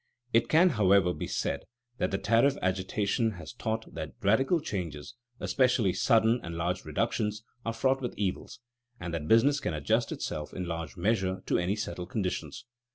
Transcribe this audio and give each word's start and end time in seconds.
It 0.33 0.49
can, 0.49 0.69
however, 0.69 1.13
be 1.13 1.27
said 1.27 1.59
that 1.99 2.09
the 2.09 2.17
tariff 2.17 2.57
agitation 2.59 3.33
has 3.33 3.53
taught 3.53 3.93
that 3.93 4.15
radical 4.23 4.59
changes, 4.59 5.13
especially 5.39 5.93
sudden 5.93 6.39
and 6.41 6.55
large 6.55 6.85
reductions, 6.85 7.43
are 7.67 7.71
fraught 7.73 8.01
with 8.01 8.17
evils, 8.17 8.59
and 8.99 9.13
that 9.13 9.27
business 9.27 9.59
can 9.59 9.75
adjust 9.75 10.11
itself 10.11 10.55
in 10.55 10.65
large 10.65 10.97
measure 10.97 11.43
to 11.45 11.59
any 11.59 11.75
settled 11.75 12.09
conditions. 12.09 12.65